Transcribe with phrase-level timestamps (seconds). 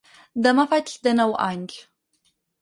[0.45, 1.77] Demà faig dènou anys.